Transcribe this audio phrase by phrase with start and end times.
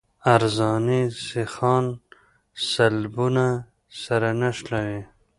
[0.33, 1.85] عرضاني سیخان
[2.69, 3.47] سلبونه
[4.03, 5.01] سره نښلوي